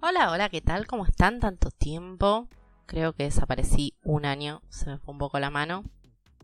Hola, 0.00 0.30
hola, 0.30 0.48
¿qué 0.48 0.60
tal? 0.60 0.86
¿Cómo 0.86 1.04
están? 1.04 1.40
Tanto 1.40 1.72
tiempo. 1.72 2.48
Creo 2.86 3.14
que 3.14 3.24
desaparecí 3.24 3.94
un 4.04 4.26
año, 4.26 4.62
se 4.68 4.86
me 4.86 4.98
fue 4.98 5.10
un 5.10 5.18
poco 5.18 5.40
la 5.40 5.50
mano. 5.50 5.82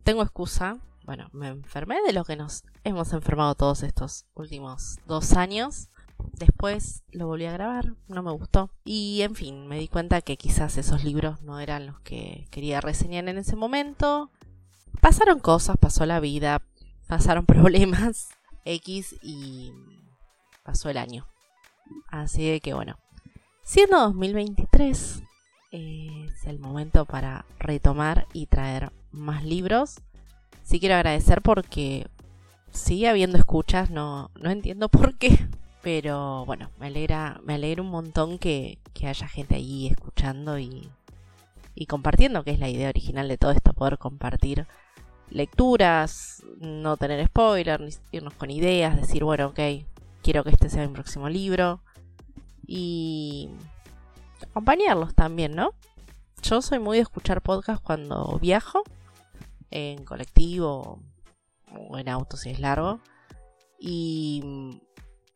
Tengo 0.03 0.23
excusa. 0.23 0.77
Bueno, 1.05 1.29
me 1.31 1.47
enfermé 1.47 1.95
de 2.05 2.11
lo 2.11 2.25
que 2.25 2.35
nos 2.35 2.65
hemos 2.83 3.13
enfermado 3.13 3.55
todos 3.55 3.83
estos 3.83 4.25
últimos 4.33 4.97
dos 5.07 5.37
años. 5.37 5.87
Después 6.33 7.03
lo 7.11 7.27
volví 7.27 7.45
a 7.45 7.53
grabar, 7.53 7.93
no 8.09 8.23
me 8.23 8.31
gustó. 8.33 8.71
Y 8.83 9.21
en 9.21 9.35
fin, 9.35 9.67
me 9.67 9.79
di 9.79 9.87
cuenta 9.87 10.19
que 10.19 10.35
quizás 10.35 10.77
esos 10.77 11.05
libros 11.05 11.41
no 11.41 11.61
eran 11.61 11.85
los 11.85 12.01
que 12.01 12.47
quería 12.51 12.81
reseñar 12.81 13.29
en 13.29 13.37
ese 13.37 13.55
momento. 13.55 14.31
Pasaron 14.99 15.39
cosas, 15.39 15.77
pasó 15.77 16.05
la 16.05 16.19
vida, 16.19 16.61
pasaron 17.07 17.45
problemas 17.45 18.27
X 18.65 19.15
y 19.23 19.71
pasó 20.65 20.89
el 20.89 20.97
año. 20.97 21.25
Así 22.09 22.59
que 22.59 22.73
bueno, 22.73 22.97
siendo 23.65 23.99
2023 23.99 25.23
es 25.71 26.45
el 26.45 26.59
momento 26.59 27.05
para 27.05 27.45
retomar 27.59 28.27
y 28.31 28.45
traer 28.45 28.93
más 29.11 29.43
libros. 29.43 30.01
Sí 30.63 30.79
quiero 30.79 30.95
agradecer 30.95 31.41
porque 31.41 32.07
sigue 32.71 33.09
habiendo 33.09 33.37
escuchas, 33.37 33.89
no, 33.89 34.31
no 34.39 34.51
entiendo 34.51 34.87
por 34.87 35.17
qué. 35.17 35.49
Pero 35.81 36.45
bueno, 36.45 36.71
me 36.79 36.87
alegra, 36.87 37.41
me 37.43 37.55
alegra 37.55 37.81
un 37.81 37.89
montón 37.89 38.39
que, 38.39 38.79
que 38.93 39.07
haya 39.07 39.27
gente 39.27 39.55
ahí 39.55 39.87
escuchando 39.87 40.57
y, 40.57 40.89
y 41.75 41.85
compartiendo, 41.87 42.43
que 42.43 42.51
es 42.51 42.59
la 42.59 42.69
idea 42.69 42.89
original 42.89 43.27
de 43.27 43.37
todo 43.37 43.51
esto, 43.51 43.73
poder 43.73 43.97
compartir 43.97 44.65
lecturas, 45.29 46.43
no 46.59 46.97
tener 46.97 47.25
spoilers, 47.27 48.01
irnos 48.11 48.33
con 48.33 48.49
ideas, 48.49 48.95
decir, 48.95 49.23
bueno, 49.23 49.47
ok, 49.47 49.59
quiero 50.23 50.43
que 50.43 50.51
este 50.51 50.69
sea 50.69 50.87
mi 50.87 50.93
próximo 50.93 51.29
libro. 51.29 51.81
Y 52.67 53.49
acompañarlos 54.41 55.13
también, 55.15 55.55
¿no? 55.55 55.73
Yo 56.41 56.61
soy 56.61 56.79
muy 56.79 56.97
de 56.97 57.03
escuchar 57.03 57.41
podcast 57.41 57.81
cuando 57.83 58.37
viajo, 58.39 58.83
en 59.71 60.05
colectivo 60.05 61.01
o 61.71 61.97
en 61.97 62.09
auto 62.09 62.37
si 62.37 62.51
es 62.51 62.59
largo. 62.59 62.99
Y 63.79 64.79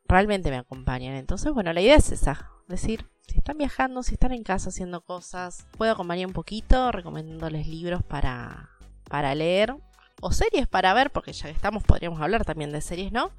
realmente 0.06 0.50
me 0.50 0.58
acompañan. 0.58 1.14
Entonces, 1.14 1.52
bueno, 1.52 1.72
la 1.72 1.80
idea 1.80 1.96
es 1.96 2.12
esa. 2.12 2.50
Decir, 2.68 3.08
si 3.26 3.38
están 3.38 3.58
viajando, 3.58 4.02
si 4.02 4.14
están 4.14 4.32
en 4.32 4.42
casa 4.42 4.70
haciendo 4.70 5.02
cosas, 5.02 5.66
puedo 5.76 5.92
acompañar 5.92 6.26
un 6.26 6.32
poquito 6.32 6.92
recomendándoles 6.92 7.66
libros 7.66 8.02
para, 8.02 8.70
para 9.08 9.34
leer 9.34 9.74
o 10.20 10.32
series 10.32 10.66
para 10.68 10.94
ver, 10.94 11.10
porque 11.10 11.32
ya 11.32 11.46
que 11.46 11.54
estamos 11.54 11.82
podríamos 11.82 12.20
hablar 12.20 12.44
también 12.44 12.72
de 12.72 12.80
series, 12.80 13.12
¿no? 13.12 13.30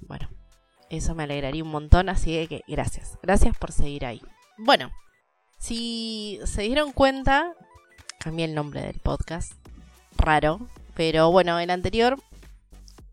Bueno, 0.00 0.28
eso 0.96 1.14
me 1.14 1.24
alegraría 1.24 1.62
un 1.62 1.70
montón, 1.70 2.08
así 2.08 2.46
que 2.46 2.62
gracias. 2.66 3.18
Gracias 3.22 3.56
por 3.56 3.72
seguir 3.72 4.06
ahí. 4.06 4.20
Bueno, 4.58 4.90
si 5.58 6.40
se 6.44 6.62
dieron 6.62 6.92
cuenta, 6.92 7.54
cambié 8.18 8.44
el 8.44 8.54
nombre 8.54 8.82
del 8.82 9.00
podcast. 9.00 9.52
Raro, 10.16 10.60
pero 10.94 11.30
bueno, 11.30 11.58
el 11.58 11.70
anterior, 11.70 12.20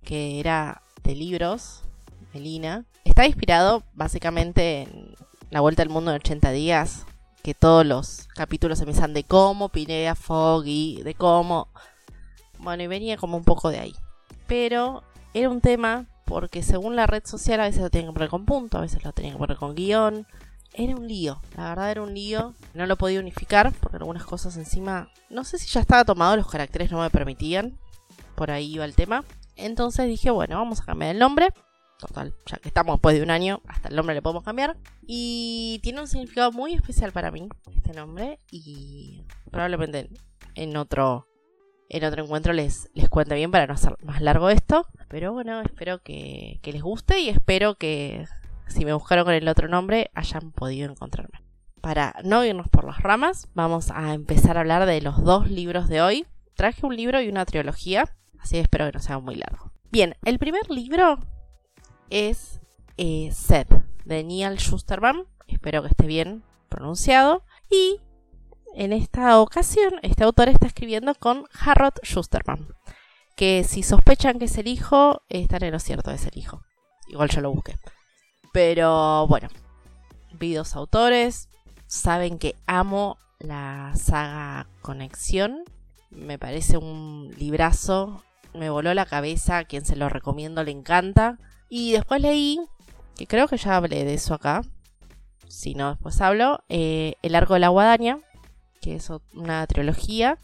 que 0.04 0.40
era 0.40 0.82
de 1.04 1.16
libros, 1.16 1.84
Melina, 2.34 2.86
está 3.06 3.26
inspirado 3.26 3.84
básicamente 3.94 4.84
en 4.84 5.16
La 5.50 5.62
Vuelta 5.62 5.82
al 5.82 5.90
Mundo 5.90 6.12
en 6.12 6.18
80 6.18 6.52
días, 6.52 7.06
que 7.44 7.54
todos 7.54 7.86
los 7.86 8.28
capítulos 8.36 8.78
se 8.78 8.84
empiezan 8.84 9.14
de 9.14 9.24
cómo 9.24 9.70
Pineda 9.70 10.16
Foggy, 10.16 11.02
de 11.04 11.16
cómo... 11.16 11.68
Bueno, 12.60 12.84
y 12.84 12.88
venía 12.88 13.18
como 13.18 13.38
un 13.38 13.44
poco 13.44 13.70
de 13.70 13.80
ahí. 13.80 13.96
Pero 14.46 15.04
era 15.34 15.50
un 15.50 15.62
tema 15.62 16.06
porque 16.32 16.64
según 16.64 16.96
la 16.96 17.08
red 17.08 17.24
social 17.26 17.60
a 17.60 17.66
veces 17.66 17.82
lo 17.82 17.90
tenían 17.90 18.12
que 18.12 18.14
poner 18.14 18.30
con 18.30 18.46
punto, 18.46 18.78
a 18.78 18.82
veces 18.82 19.04
lo 19.04 19.12
tenían 19.12 19.34
que 19.34 19.40
poner 19.40 19.58
con 19.58 19.76
guion. 19.76 20.26
Era 20.74 20.96
un 20.96 21.06
lío, 21.06 21.42
la 21.58 21.68
verdad 21.70 21.92
era 21.92 22.02
un 22.02 22.14
lío. 22.14 22.54
No 22.74 22.86
lo 22.86 22.96
podía 22.96 23.20
unificar 23.20 23.74
porque 23.74 23.98
algunas 23.98 24.24
cosas 24.24 24.56
encima, 24.56 25.10
no 25.30 25.44
sé 25.44 25.60
si 25.60 25.68
ya 25.68 25.82
estaba 25.82 26.06
tomado, 26.06 26.38
los 26.38 26.48
caracteres 26.48 26.90
no 26.90 27.02
me 27.02 27.10
permitían. 27.10 27.78
Por 28.36 28.50
ahí 28.50 28.76
iba 28.76 28.86
el 28.86 28.96
tema. 28.96 29.26
Entonces 29.58 30.08
dije, 30.08 30.32
bueno, 30.32 30.56
vamos 30.56 30.80
a 30.80 30.86
cambiar 30.86 31.12
el 31.12 31.20
nombre. 31.20 31.50
Total, 32.00 32.34
ya 32.46 32.58
que 32.60 32.70
estamos 32.70 32.96
después 32.96 33.18
de 33.18 33.24
un 33.24 33.30
año, 33.30 33.62
hasta 33.68 33.90
el 33.90 33.98
nombre 33.98 34.16
le 34.16 34.22
podemos 34.22 34.46
cambiar. 34.46 34.78
Y 35.06 35.82
tiene 35.84 36.00
un 36.00 36.08
significado 36.08 36.54
muy 36.54 36.74
especial 36.74 37.12
para 37.12 37.30
mí, 37.30 37.50
este 37.76 37.92
nombre. 37.92 38.40
Y 38.50 39.26
probablemente 39.52 40.10
en 40.56 40.78
otro, 40.78 41.28
en 41.94 42.06
otro 42.06 42.24
encuentro 42.24 42.54
les, 42.54 42.90
les 42.94 43.10
bien 43.34 43.52
para 43.52 43.68
no 43.68 43.74
hacer 43.74 43.98
más 44.02 44.22
largo 44.22 44.50
esto. 44.50 44.88
Pero 45.10 45.34
bueno, 45.34 45.62
espero 45.62 46.02
que, 46.02 46.60
que 46.62 46.72
les 46.72 46.82
guste 46.82 47.20
y 47.20 47.28
espero 47.28 47.76
que 47.76 48.26
si 48.68 48.86
me 48.86 48.94
buscaron 48.94 49.26
con 49.26 49.34
el 49.34 49.48
otro 49.50 49.68
nombre 49.68 50.10
hayan 50.14 50.54
podido 50.54 50.90
encontrarme. 50.90 51.44
Para 51.82 52.16
no 52.24 52.46
irnos 52.46 52.70
por 52.70 52.86
las 52.86 53.00
ramas, 53.00 53.50
vamos 53.56 53.92
a 53.92 54.14
empezar 54.14 54.56
a 54.56 54.62
hablar 54.62 54.86
de 54.86 55.02
los 55.02 55.22
dos 55.22 55.50
libros 55.50 55.90
de 55.90 56.02
hoy. 56.02 56.26
Traje 56.56 56.86
un 56.86 56.96
libro 56.96 57.22
y 57.22 57.28
una 57.28 57.46
trilogía, 57.46 58.06
así 58.40 58.56
que 58.56 58.62
espero 58.62 58.86
que 58.86 58.94
no 58.94 59.00
sea 59.00 59.20
muy 59.20 59.36
largo. 59.36 59.74
Bien, 59.92 60.16
el 60.24 60.40
primer 60.40 60.70
libro 60.70 61.20
es 62.10 62.62
eh, 62.96 63.32
Sed, 63.34 63.68
de 64.06 64.24
Neil 64.24 64.60
Schusterman. 64.60 65.26
Espero 65.48 65.82
que 65.82 65.90
esté 65.90 66.08
bien 66.08 66.44
pronunciado. 66.70 67.44
Y 67.70 68.00
en 68.76 68.94
esta 68.94 69.40
ocasión, 69.40 69.94
este 70.02 70.24
autor 70.24 70.50
está 70.50 70.68
escribiendo 70.68 71.14
con 71.16 71.46
Harrod 71.60 71.94
Schusterman. 72.04 72.68
Que 73.36 73.64
si 73.64 73.84
sospechan 73.84 74.40
que 74.40 74.46
es 74.46 74.58
el 74.58 74.68
hijo, 74.68 75.24
están 75.30 75.64
en 75.64 75.72
lo 75.72 75.80
cierto, 75.80 76.12
es 76.12 76.26
el 76.26 76.38
hijo. 76.38 76.62
Igual 77.08 77.30
yo 77.30 77.42
lo 77.42 77.52
busqué. 77.52 77.76
Pero 78.54 79.28
bueno, 79.28 79.50
vi 80.34 80.54
dos 80.54 80.76
autores. 80.76 81.50
Saben 81.88 82.38
que 82.40 82.56
amo 82.68 83.18
la 83.40 83.94
saga 83.96 84.68
Conexión. 84.82 85.64
Me 86.10 86.38
parece 86.38 86.78
un 86.78 87.34
librazo. 87.38 88.24
Me 88.54 88.70
voló 88.70 88.94
la 88.94 89.06
cabeza. 89.06 89.60
A 89.60 89.64
quien 89.66 89.86
se 89.86 89.96
lo 89.96 90.10
recomiendo 90.10 90.64
le 90.64 90.72
encanta. 90.72 91.38
Y 91.70 91.94
después 91.94 92.22
leí, 92.22 92.60
que 93.18 93.28
creo 93.28 93.48
que 93.48 93.58
ya 93.58 93.78
hablé 93.78 94.04
de 94.04 94.14
eso 94.14 94.34
acá. 94.34 94.62
Si 95.48 95.74
no, 95.74 95.90
después 95.90 96.20
hablo. 96.22 96.64
Eh, 96.70 97.16
el 97.22 97.36
Arco 97.36 97.54
de 97.54 97.62
la 97.62 97.70
Guadaña, 97.70 98.20
que 98.82 98.96
es 98.96 99.10
una 99.34 99.66
trilogía. 99.68 100.38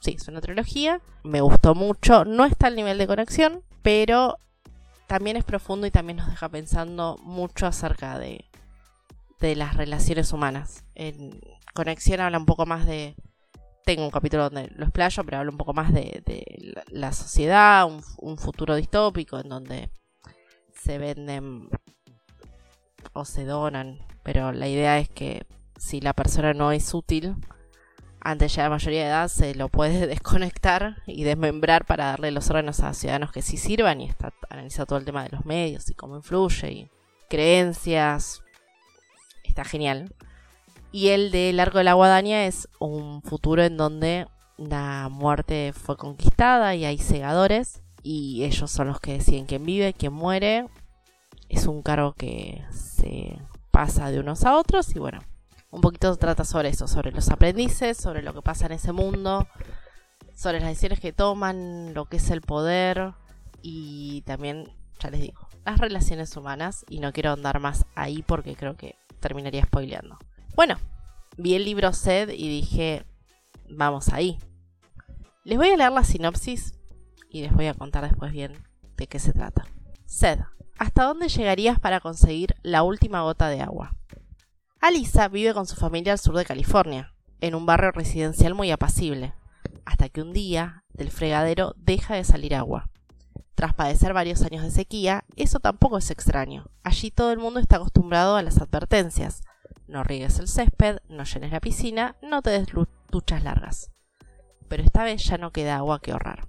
Sí, 0.00 0.16
es 0.18 0.28
una 0.28 0.40
trilogía. 0.40 1.00
Me 1.24 1.40
gustó 1.40 1.74
mucho. 1.74 2.24
No 2.24 2.44
está 2.44 2.68
al 2.68 2.76
nivel 2.76 2.98
de 2.98 3.06
conexión, 3.06 3.62
pero 3.82 4.38
también 5.06 5.36
es 5.36 5.44
profundo 5.44 5.86
y 5.86 5.90
también 5.90 6.18
nos 6.18 6.28
deja 6.28 6.48
pensando 6.48 7.16
mucho 7.22 7.66
acerca 7.66 8.18
de, 8.18 8.44
de 9.40 9.56
las 9.56 9.76
relaciones 9.76 10.32
humanas. 10.32 10.84
En 10.94 11.40
conexión 11.74 12.20
habla 12.20 12.38
un 12.38 12.46
poco 12.46 12.66
más 12.66 12.86
de. 12.86 13.16
Tengo 13.84 14.04
un 14.04 14.10
capítulo 14.10 14.44
donde 14.44 14.68
lo 14.76 14.84
explayo, 14.84 15.24
pero 15.24 15.38
habla 15.38 15.50
un 15.50 15.56
poco 15.56 15.72
más 15.72 15.92
de, 15.92 16.22
la 16.88 17.12
sociedad, 17.12 17.88
un 18.18 18.38
futuro 18.38 18.76
distópico 18.76 19.38
en 19.40 19.48
donde 19.48 19.90
se 20.74 20.98
venden 20.98 21.68
o 23.12 23.24
se 23.24 23.44
donan, 23.44 23.98
pero 24.22 24.52
la 24.52 24.68
idea 24.68 24.98
es 24.98 25.08
que 25.08 25.46
si 25.76 26.00
la 26.00 26.12
persona 26.12 26.52
no 26.54 26.72
es 26.72 26.92
útil, 26.94 27.36
antes 28.20 28.54
ya 28.54 28.64
de 28.64 28.70
mayoría 28.70 29.00
de 29.02 29.08
edad 29.08 29.28
se 29.28 29.54
lo 29.54 29.68
puede 29.68 30.06
desconectar 30.08 31.02
y 31.06 31.24
desmembrar 31.24 31.84
para 31.86 32.06
darle 32.06 32.30
los 32.30 32.48
órganos 32.50 32.80
a 32.80 32.94
ciudadanos 32.94 33.32
que 33.32 33.42
sí 33.42 33.56
sirvan 33.56 34.00
y 34.00 34.08
está 34.08 34.32
analizado 34.48 34.86
todo 34.86 34.98
el 34.98 35.04
tema 35.04 35.22
de 35.22 35.30
los 35.30 35.44
medios 35.44 35.88
y 35.90 35.94
cómo 35.94 36.16
influye 36.16 36.70
y 36.70 36.90
creencias. 37.28 38.42
Está 39.44 39.64
genial. 39.64 40.14
Y 40.92 41.08
el 41.08 41.30
de 41.30 41.52
Largo 41.52 41.78
de 41.78 41.84
la 41.84 41.94
Guadaña 41.94 42.46
es 42.46 42.68
un 42.78 43.22
futuro 43.22 43.62
en 43.62 43.76
donde 43.76 44.26
la 44.56 45.08
muerte 45.08 45.72
fue 45.72 45.96
conquistada 45.96 46.74
y 46.74 46.84
hay 46.84 46.98
segadores 46.98 47.82
y 48.02 48.44
ellos 48.44 48.70
son 48.70 48.88
los 48.88 49.00
que 49.00 49.14
deciden 49.14 49.46
quién 49.46 49.64
vive, 49.64 49.94
quién 49.94 50.12
muere. 50.12 50.66
Es 51.48 51.66
un 51.66 51.82
cargo 51.82 52.12
que 52.14 52.64
se 52.70 53.38
pasa 53.70 54.10
de 54.10 54.20
unos 54.20 54.44
a 54.44 54.56
otros 54.56 54.94
y 54.94 54.98
bueno, 54.98 55.20
un 55.70 55.80
poquito 55.80 56.14
trata 56.16 56.44
sobre 56.44 56.68
eso, 56.68 56.88
sobre 56.88 57.12
los 57.12 57.28
aprendices, 57.30 57.96
sobre 57.96 58.22
lo 58.22 58.34
que 58.34 58.42
pasa 58.42 58.66
en 58.66 58.72
ese 58.72 58.92
mundo, 58.92 59.46
sobre 60.34 60.60
las 60.60 60.70
decisiones 60.70 61.00
que 61.00 61.12
toman, 61.12 61.94
lo 61.94 62.06
que 62.06 62.16
es 62.16 62.30
el 62.30 62.40
poder 62.40 63.12
y 63.62 64.22
también, 64.22 64.72
ya 64.98 65.10
les 65.10 65.20
digo, 65.20 65.48
las 65.64 65.78
relaciones 65.78 66.36
humanas 66.36 66.84
y 66.88 66.98
no 66.98 67.12
quiero 67.12 67.32
andar 67.32 67.60
más 67.60 67.86
ahí 67.94 68.22
porque 68.22 68.56
creo 68.56 68.76
que 68.76 68.96
terminaría 69.20 69.64
spoileando. 69.64 70.18
Bueno, 70.56 70.76
vi 71.36 71.54
el 71.54 71.64
libro 71.64 71.92
Sed 71.92 72.30
y 72.30 72.48
dije, 72.48 73.04
vamos 73.68 74.08
ahí. 74.08 74.38
Les 75.44 75.56
voy 75.56 75.68
a 75.68 75.76
leer 75.76 75.92
la 75.92 76.04
sinopsis 76.04 76.74
y 77.30 77.42
les 77.42 77.52
voy 77.52 77.66
a 77.66 77.74
contar 77.74 78.08
después 78.08 78.32
bien 78.32 78.64
de 78.96 79.06
qué 79.06 79.18
se 79.18 79.32
trata. 79.32 79.66
Sed, 80.06 80.40
¿hasta 80.78 81.04
dónde 81.04 81.28
llegarías 81.28 81.78
para 81.78 82.00
conseguir 82.00 82.56
la 82.62 82.82
última 82.82 83.22
gota 83.22 83.48
de 83.48 83.60
agua? 83.60 83.99
Alisa 84.82 85.28
vive 85.28 85.52
con 85.52 85.66
su 85.66 85.76
familia 85.76 86.14
al 86.14 86.18
sur 86.18 86.34
de 86.34 86.46
California, 86.46 87.12
en 87.42 87.54
un 87.54 87.66
barrio 87.66 87.92
residencial 87.92 88.54
muy 88.54 88.70
apacible, 88.70 89.34
hasta 89.84 90.08
que 90.08 90.22
un 90.22 90.32
día 90.32 90.84
del 90.94 91.10
fregadero 91.10 91.74
deja 91.76 92.14
de 92.14 92.24
salir 92.24 92.54
agua. 92.54 92.88
Tras 93.54 93.74
padecer 93.74 94.14
varios 94.14 94.40
años 94.40 94.62
de 94.62 94.70
sequía, 94.70 95.24
eso 95.36 95.60
tampoco 95.60 95.98
es 95.98 96.10
extraño. 96.10 96.70
Allí 96.82 97.10
todo 97.10 97.30
el 97.30 97.38
mundo 97.38 97.60
está 97.60 97.76
acostumbrado 97.76 98.36
a 98.36 98.42
las 98.42 98.58
advertencias. 98.58 99.42
no 99.86 100.02
riegues 100.02 100.38
el 100.38 100.48
césped, 100.48 101.00
no 101.10 101.24
llenes 101.24 101.52
la 101.52 101.60
piscina, 101.60 102.16
no 102.22 102.40
te 102.40 102.48
des 102.48 102.68
duchas 103.10 103.44
largas. 103.44 103.90
Pero 104.68 104.82
esta 104.82 105.04
vez 105.04 105.22
ya 105.24 105.36
no 105.36 105.50
queda 105.50 105.76
agua 105.76 106.00
que 106.00 106.12
ahorrar. 106.12 106.48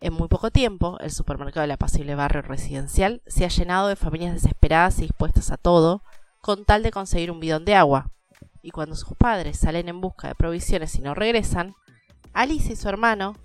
En 0.00 0.14
muy 0.14 0.28
poco 0.28 0.50
tiempo, 0.50 0.98
el 1.00 1.10
supermercado 1.10 1.62
del 1.62 1.72
apacible 1.72 2.14
barrio 2.14 2.40
residencial 2.40 3.20
se 3.26 3.44
ha 3.44 3.48
llenado 3.48 3.88
de 3.88 3.96
familias 3.96 4.32
desesperadas 4.32 4.98
y 5.00 5.02
dispuestas 5.02 5.50
a 5.50 5.58
todo, 5.58 6.02
con 6.48 6.64
tal 6.64 6.82
de 6.82 6.90
conseguir 6.90 7.30
un 7.30 7.40
bidón 7.40 7.66
de 7.66 7.74
agua. 7.74 8.10
Y 8.62 8.70
cuando 8.70 8.96
sus 8.96 9.14
padres 9.18 9.58
salen 9.58 9.86
en 9.90 10.00
busca 10.00 10.28
de 10.28 10.34
provisiones 10.34 10.94
y 10.94 11.02
no 11.02 11.14
regresan, 11.14 11.74
Alice 12.32 12.72
y 12.72 12.76
su 12.76 12.88
hermano, 12.88 13.36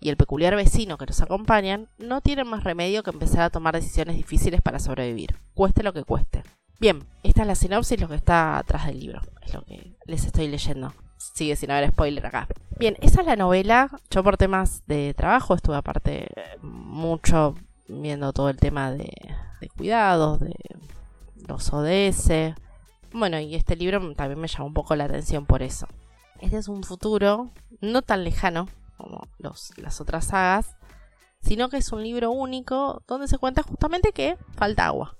y 0.00 0.10
el 0.10 0.18
peculiar 0.18 0.54
vecino 0.54 0.98
que 0.98 1.06
los 1.06 1.22
acompañan, 1.22 1.88
no 1.96 2.20
tienen 2.20 2.46
más 2.46 2.62
remedio 2.62 3.02
que 3.02 3.08
empezar 3.08 3.40
a 3.40 3.48
tomar 3.48 3.74
decisiones 3.74 4.16
difíciles 4.16 4.60
para 4.60 4.80
sobrevivir, 4.80 5.34
cueste 5.54 5.82
lo 5.82 5.94
que 5.94 6.04
cueste. 6.04 6.42
Bien, 6.78 7.06
esta 7.22 7.40
es 7.40 7.46
la 7.48 7.54
sinopsis, 7.54 7.98
lo 7.98 8.08
que 8.08 8.16
está 8.16 8.58
atrás 8.58 8.84
del 8.84 9.00
libro, 9.00 9.22
es 9.40 9.54
lo 9.54 9.62
que 9.62 9.96
les 10.04 10.26
estoy 10.26 10.48
leyendo. 10.48 10.92
Sigue 11.16 11.56
sin 11.56 11.70
haber 11.70 11.88
spoiler 11.88 12.26
acá. 12.26 12.48
Bien, 12.78 12.98
esa 13.00 13.22
es 13.22 13.26
la 13.26 13.36
novela. 13.36 13.88
Yo 14.10 14.22
por 14.22 14.36
temas 14.36 14.82
de 14.86 15.14
trabajo 15.14 15.54
estuve 15.54 15.76
aparte 15.76 16.28
mucho 16.60 17.54
viendo 17.88 18.34
todo 18.34 18.50
el 18.50 18.58
tema 18.58 18.90
de, 18.90 19.10
de 19.62 19.68
cuidados, 19.70 20.40
de 20.40 20.54
los 21.46 21.72
ODS. 21.72 22.54
Bueno, 23.12 23.38
y 23.38 23.54
este 23.54 23.76
libro 23.76 24.14
también 24.14 24.40
me 24.40 24.48
llamó 24.48 24.66
un 24.66 24.74
poco 24.74 24.94
la 24.96 25.04
atención 25.04 25.46
por 25.46 25.62
eso. 25.62 25.86
Este 26.40 26.58
es 26.58 26.68
un 26.68 26.82
futuro 26.82 27.50
no 27.80 28.02
tan 28.02 28.24
lejano 28.24 28.68
como 28.96 29.28
las 29.38 30.00
otras 30.00 30.26
sagas, 30.26 30.76
sino 31.40 31.68
que 31.68 31.78
es 31.78 31.92
un 31.92 32.02
libro 32.02 32.30
único 32.30 33.02
donde 33.06 33.28
se 33.28 33.38
cuenta 33.38 33.62
justamente 33.62 34.12
que 34.12 34.36
falta 34.56 34.86
agua. 34.86 35.16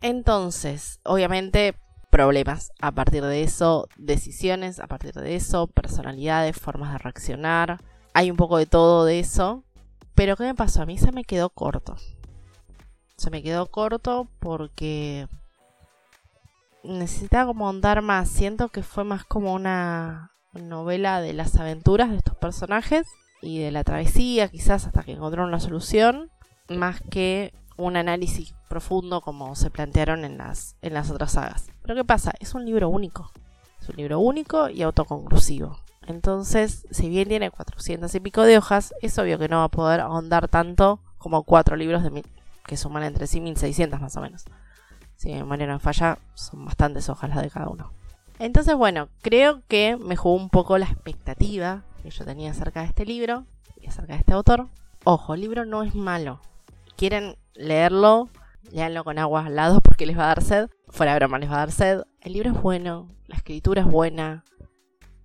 Entonces, 0.00 1.00
obviamente, 1.04 1.74
problemas 2.10 2.72
a 2.80 2.92
partir 2.92 3.24
de 3.24 3.42
eso, 3.42 3.88
decisiones 3.96 4.80
a 4.80 4.86
partir 4.86 5.12
de 5.14 5.36
eso, 5.36 5.66
personalidades, 5.66 6.56
formas 6.56 6.92
de 6.92 6.98
reaccionar. 6.98 7.80
Hay 8.14 8.30
un 8.30 8.36
poco 8.36 8.58
de 8.58 8.66
todo 8.66 9.04
de 9.04 9.20
eso. 9.20 9.64
Pero 10.14 10.36
¿qué 10.36 10.44
me 10.44 10.54
pasó? 10.54 10.82
A 10.82 10.86
mí 10.86 10.98
se 10.98 11.12
me 11.12 11.24
quedó 11.24 11.50
corto. 11.50 11.96
Se 13.16 13.30
me 13.30 13.42
quedó 13.42 13.66
corto 13.66 14.28
porque 14.40 15.28
necesitaba 16.84 17.46
como 17.46 17.68
andar 17.68 18.02
más. 18.02 18.28
Siento 18.28 18.68
que 18.68 18.82
fue 18.82 19.04
más 19.04 19.24
como 19.24 19.54
una 19.54 20.32
novela 20.52 21.20
de 21.20 21.32
las 21.32 21.56
aventuras 21.56 22.10
de 22.10 22.16
estos 22.16 22.36
personajes 22.36 23.06
y 23.42 23.60
de 23.60 23.70
la 23.70 23.84
travesía, 23.84 24.48
quizás 24.48 24.86
hasta 24.86 25.02
que 25.02 25.12
encontraron 25.12 25.48
una 25.48 25.60
solución, 25.60 26.30
más 26.68 27.00
que 27.10 27.52
un 27.76 27.96
análisis 27.96 28.54
profundo 28.68 29.20
como 29.20 29.54
se 29.54 29.70
plantearon 29.70 30.24
en 30.24 30.38
las, 30.38 30.76
en 30.82 30.94
las 30.94 31.10
otras 31.10 31.32
sagas. 31.32 31.68
Pero 31.82 31.94
¿qué 31.94 32.04
pasa? 32.04 32.32
Es 32.40 32.54
un 32.54 32.64
libro 32.64 32.88
único. 32.88 33.30
Es 33.80 33.88
un 33.88 33.96
libro 33.96 34.18
único 34.18 34.68
y 34.68 34.82
autoconclusivo. 34.82 35.78
Entonces, 36.06 36.86
si 36.90 37.08
bien 37.08 37.28
tiene 37.28 37.50
400 37.50 38.12
y 38.14 38.20
pico 38.20 38.42
de 38.42 38.58
hojas, 38.58 38.94
es 39.02 39.18
obvio 39.18 39.38
que 39.38 39.48
no 39.48 39.58
va 39.58 39.64
a 39.64 39.68
poder 39.68 40.00
ahondar 40.00 40.48
tanto 40.48 41.00
como 41.18 41.44
cuatro 41.44 41.76
libros 41.76 42.02
de 42.02 42.24
que 42.66 42.76
suman 42.76 43.04
entre 43.04 43.26
sí 43.26 43.40
1600 43.40 44.00
más 44.00 44.16
o 44.16 44.20
menos. 44.20 44.44
Si 45.18 45.28
mi 45.28 45.34
memoria 45.34 45.66
no 45.66 45.80
falla, 45.80 46.18
son 46.34 46.64
bastantes 46.64 47.08
hojas 47.08 47.30
las 47.30 47.42
de 47.42 47.50
cada 47.50 47.68
uno. 47.68 47.92
Entonces, 48.38 48.76
bueno, 48.76 49.08
creo 49.20 49.62
que 49.66 49.96
me 49.96 50.14
jugó 50.14 50.36
un 50.36 50.48
poco 50.48 50.78
la 50.78 50.86
expectativa 50.86 51.82
que 52.02 52.10
yo 52.10 52.24
tenía 52.24 52.52
acerca 52.52 52.80
de 52.80 52.86
este 52.86 53.04
libro 53.04 53.44
y 53.80 53.88
acerca 53.88 54.12
de 54.12 54.20
este 54.20 54.32
autor. 54.32 54.68
Ojo, 55.02 55.34
el 55.34 55.40
libro 55.40 55.64
no 55.64 55.82
es 55.82 55.96
malo. 55.96 56.40
Quieren 56.96 57.36
leerlo, 57.54 58.28
leanlo 58.70 59.02
con 59.02 59.18
agua 59.18 59.46
al 59.46 59.56
lado 59.56 59.80
porque 59.80 60.06
les 60.06 60.16
va 60.16 60.24
a 60.24 60.28
dar 60.28 60.42
sed. 60.42 60.70
Fuera 60.86 61.14
de 61.14 61.18
broma, 61.18 61.40
les 61.40 61.50
va 61.50 61.56
a 61.56 61.66
dar 61.66 61.72
sed. 61.72 62.02
El 62.20 62.34
libro 62.34 62.52
es 62.52 62.62
bueno, 62.62 63.08
la 63.26 63.36
escritura 63.36 63.82
es 63.82 63.88
buena, 63.88 64.44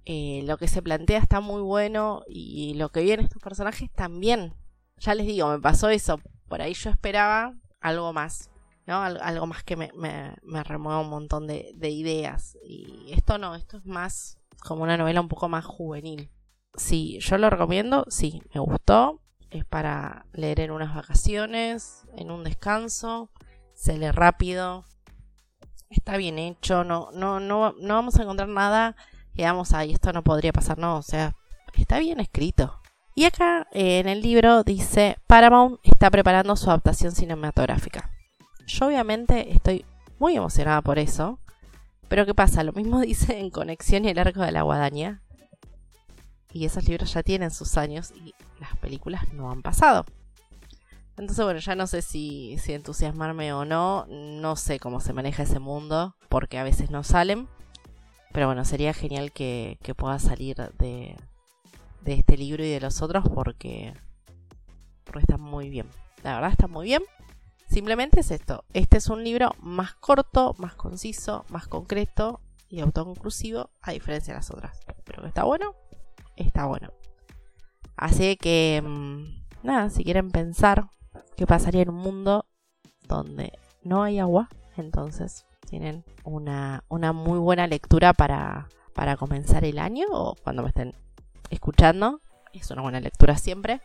eh, 0.05 0.41
lo 0.45 0.57
que 0.57 0.67
se 0.67 0.81
plantea 0.81 1.19
está 1.19 1.39
muy 1.39 1.61
bueno 1.61 2.23
y 2.27 2.73
lo 2.73 2.89
que 2.89 3.03
vienen 3.03 3.25
estos 3.25 3.41
personajes 3.41 3.91
también. 3.91 4.53
Ya 4.97 5.13
les 5.13 5.27
digo, 5.27 5.49
me 5.49 5.59
pasó 5.59 5.89
eso. 5.89 6.19
Por 6.47 6.61
ahí 6.61 6.73
yo 6.73 6.89
esperaba 6.89 7.53
algo 7.79 8.11
más. 8.11 8.49
¿No? 8.85 9.01
algo 9.01 9.47
más 9.47 9.63
que 9.63 9.75
me, 9.75 9.91
me, 9.93 10.63
remueva 10.63 10.99
un 10.99 11.09
montón 11.09 11.47
de, 11.47 11.89
ideas. 11.89 12.57
Y 12.65 13.11
esto 13.11 13.37
no, 13.37 13.55
esto 13.55 13.77
es 13.77 13.85
más 13.85 14.37
como 14.61 14.83
una 14.83 14.97
novela 14.97 15.21
un 15.21 15.29
poco 15.29 15.49
más 15.49 15.65
juvenil. 15.65 16.31
Sí, 16.75 17.19
yo 17.19 17.37
lo 17.37 17.49
recomiendo, 17.49 18.05
sí, 18.09 18.41
me 18.53 18.59
gustó. 18.59 19.19
Es 19.49 19.65
para 19.65 20.25
leer 20.33 20.61
en 20.61 20.71
unas 20.71 20.95
vacaciones, 20.95 22.05
en 22.15 22.31
un 22.31 22.43
descanso. 22.43 23.29
Se 23.75 23.97
lee 23.97 24.09
rápido. 24.09 24.85
Está 25.89 26.17
bien 26.17 26.39
hecho. 26.39 26.83
No, 26.83 27.09
no, 27.13 27.39
no, 27.39 27.73
no 27.79 27.93
vamos 27.93 28.17
a 28.17 28.23
encontrar 28.23 28.49
nada 28.49 28.95
que 29.35 29.43
vamos 29.43 29.73
ahí, 29.73 29.91
esto 29.93 30.13
no 30.13 30.23
podría 30.23 30.53
pasar, 30.53 30.77
no. 30.77 30.97
O 30.97 31.01
sea, 31.01 31.35
está 31.75 31.99
bien 31.99 32.19
escrito. 32.19 32.79
Y 33.15 33.25
acá 33.25 33.67
eh, 33.71 33.99
en 33.99 34.07
el 34.07 34.21
libro 34.21 34.63
dice, 34.63 35.17
Paramount 35.27 35.79
está 35.83 36.09
preparando 36.09 36.55
su 36.55 36.69
adaptación 36.69 37.11
cinematográfica. 37.11 38.09
Yo 38.67 38.87
obviamente 38.87 39.53
estoy 39.53 39.85
muy 40.19 40.35
emocionada 40.35 40.81
por 40.81 40.99
eso. 40.99 41.39
Pero 42.07 42.25
¿qué 42.25 42.33
pasa? 42.33 42.63
Lo 42.63 42.73
mismo 42.73 42.99
dice 43.01 43.39
en 43.39 43.49
Conexión 43.49 44.05
y 44.05 44.09
el 44.09 44.19
Arco 44.19 44.41
de 44.41 44.51
la 44.51 44.61
Guadaña. 44.61 45.21
Y 46.51 46.65
esos 46.65 46.87
libros 46.87 47.13
ya 47.13 47.23
tienen 47.23 47.51
sus 47.51 47.77
años 47.77 48.11
y 48.11 48.33
las 48.59 48.77
películas 48.77 49.33
no 49.33 49.51
han 49.51 49.63
pasado. 49.63 50.05
Entonces, 51.17 51.43
bueno, 51.43 51.59
ya 51.59 51.75
no 51.75 51.87
sé 51.87 52.01
si, 52.01 52.57
si 52.59 52.73
entusiasmarme 52.73 53.53
o 53.53 53.65
no. 53.65 54.05
No 54.07 54.55
sé 54.55 54.79
cómo 54.79 54.99
se 54.99 55.13
maneja 55.13 55.43
ese 55.43 55.59
mundo, 55.59 56.15
porque 56.29 56.57
a 56.57 56.63
veces 56.63 56.91
no 56.91 57.03
salen. 57.03 57.47
Pero 58.31 58.47
bueno, 58.47 58.65
sería 58.65 58.93
genial 58.93 59.31
que, 59.31 59.77
que 59.83 59.93
pueda 59.93 60.17
salir 60.19 60.57
de, 60.77 61.15
de 62.01 62.13
este 62.13 62.37
libro 62.37 62.63
y 62.63 62.69
de 62.69 62.79
los 62.79 63.01
otros 63.01 63.25
porque, 63.33 63.93
porque 65.03 65.21
está 65.21 65.37
muy 65.37 65.69
bien. 65.69 65.87
La 66.23 66.35
verdad 66.35 66.51
está 66.51 66.67
muy 66.67 66.85
bien. 66.85 67.03
Simplemente 67.73 68.19
es 68.19 68.29
esto. 68.29 68.65
Este 68.75 68.97
es 68.97 69.09
un 69.09 69.23
libro 69.23 69.55
más 69.59 69.95
corto, 69.95 70.53
más 70.59 70.75
conciso, 70.75 71.43
más 71.49 71.67
concreto 71.67 72.39
y 72.69 72.81
autoconclusivo, 72.81 73.71
a 73.81 73.93
diferencia 73.93 74.31
de 74.31 74.39
las 74.41 74.51
otras. 74.51 74.79
Pero 75.03 75.23
que 75.23 75.29
está 75.29 75.43
bueno, 75.43 75.73
está 76.35 76.67
bueno. 76.67 76.93
Así 77.95 78.37
que, 78.37 78.79
mm, 78.85 79.65
nada, 79.65 79.89
si 79.89 80.03
quieren 80.03 80.29
pensar 80.29 80.87
qué 81.35 81.47
pasaría 81.47 81.81
en 81.81 81.89
un 81.89 81.95
mundo 81.95 82.45
donde 83.07 83.57
no 83.81 84.03
hay 84.03 84.19
agua, 84.19 84.49
entonces 84.77 85.47
tienen 85.67 86.03
una, 86.23 86.83
una 86.89 87.11
muy 87.11 87.39
buena 87.39 87.65
lectura 87.65 88.13
para, 88.13 88.69
para 88.93 89.17
comenzar 89.17 89.65
el 89.65 89.79
año 89.79 90.05
o 90.11 90.35
cuando 90.43 90.61
me 90.61 90.67
estén 90.69 90.93
escuchando. 91.49 92.21
Es 92.53 92.69
una 92.69 92.83
buena 92.83 92.99
lectura 92.99 93.35
siempre. 93.35 93.81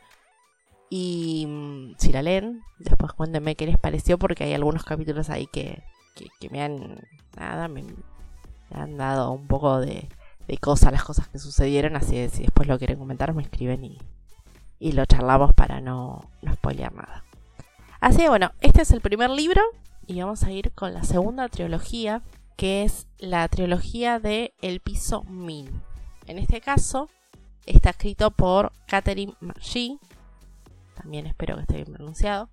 Y 0.91 1.47
mm, 1.47 1.95
si 1.99 2.13
la 2.13 2.23
leen, 2.23 2.63
después 2.79 3.13
cuéntenme 3.13 3.57
qué 3.57 3.67
les 3.67 3.79
pareció, 3.79 4.19
porque 4.19 4.45
hay 4.45 4.55
algunos 4.55 4.85
capítulos 4.85 5.31
ahí 5.31 5.47
que, 5.47 5.83
que, 6.15 6.51
me 6.51 6.63
han. 6.63 7.01
Nada, 7.37 7.69
me, 7.69 7.85
han 8.71 8.97
dado 8.97 9.33
un 9.33 9.47
poco 9.47 9.81
de, 9.81 10.09
de 10.47 10.59
cosa 10.59 10.91
las 10.91 11.05
cosas 11.05 11.29
que 11.29 11.39
sucedieron. 11.39 11.97
Así 11.97 12.13
que 12.13 12.29
si 12.29 12.43
después 12.43 12.69
lo 12.69 12.79
quieren 12.79 12.99
comentar, 12.99 13.35
me 13.35 13.43
escriben 13.43 13.85
y, 13.85 13.99
y 14.79 14.93
lo 14.93 15.05
charlamos 15.07 15.55
para 15.55 15.81
no, 15.81 16.31
no 16.43 16.55
spoilear 16.55 16.93
nada. 16.95 17.25
Así 18.01 18.19
que 18.19 18.29
bueno, 18.29 18.53
este 18.61 18.83
es 18.83 18.91
el 18.93 19.01
primer 19.01 19.31
libro 19.31 19.61
y 20.07 20.21
vamos 20.21 20.45
a 20.45 20.53
ir 20.53 20.73
con 20.73 20.95
la 20.95 21.05
segunda 21.05 21.49
trilogía, 21.49 22.23
que 22.57 22.85
es 22.85 23.07
la 23.19 23.47
trilogía 23.49 24.19
de 24.21 24.55
El 24.63 24.81
piso 24.81 25.25
1000. 25.25 25.71
En 26.27 26.39
este 26.39 26.61
caso, 26.61 27.09
está 27.67 27.91
escrito 27.91 28.31
por 28.31 28.73
Catherine 28.87 29.35
Margie 29.41 29.99
también 31.09 31.27
espero 31.27 31.57
que 31.57 31.63
esté 31.63 31.77
bien 31.77 31.95
pronunciado. 31.95 32.51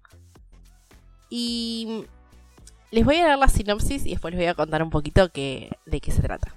Y 1.29 2.05
les 2.89 3.03
voy 3.03 3.17
a 3.17 3.27
dar 3.27 3.37
la 3.37 3.49
sinopsis 3.49 4.05
y 4.05 4.11
después 4.11 4.33
les 4.33 4.39
voy 4.39 4.47
a 4.47 4.53
contar 4.53 4.81
un 4.81 4.91
poquito 4.91 5.27
de 5.27 5.77
qué 6.01 6.11
se 6.11 6.21
trata. 6.21 6.55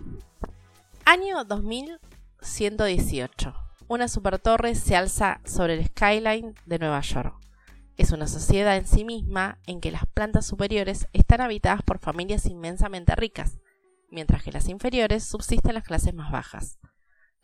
Año 1.05 1.43
2118. 1.43 3.53
Una 3.89 4.07
supertorre 4.07 4.77
se 4.77 4.95
alza 4.95 5.41
sobre 5.45 5.75
el 5.75 5.87
skyline 5.87 6.55
de 6.67 6.79
Nueva 6.79 7.01
York. 7.01 7.35
Es 7.97 8.13
una 8.13 8.29
sociedad 8.29 8.77
en 8.77 8.87
sí 8.87 9.05
misma 9.05 9.59
en 9.67 9.81
que 9.81 9.91
las 9.91 10.07
plantas 10.07 10.47
superiores 10.47 11.09
están 11.13 11.41
habitadas 11.41 11.83
por 11.83 11.99
familias 11.99 12.47
inmensamente 12.47 13.17
ricas, 13.17 13.59
mientras 14.09 14.45
que 14.45 14.53
las 14.53 14.69
inferiores 14.69 15.25
subsisten 15.25 15.75
las 15.75 15.83
clases 15.83 16.15
más 16.15 16.31
bajas. 16.31 16.79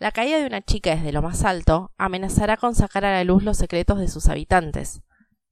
La 0.05 0.13
caída 0.13 0.39
de 0.39 0.47
una 0.47 0.61
chica 0.61 0.95
desde 0.95 1.13
lo 1.13 1.23
más 1.23 1.47
alto 1.47 1.91
amenazará 1.97 2.59
con 2.59 2.75
sacar 2.75 3.07
a 3.07 3.13
la 3.13 3.25
luz 3.25 3.43
los 3.43 3.57
secretos 3.57 3.99
de 3.99 4.09
sus 4.09 4.29
habitantes. 4.29 5.01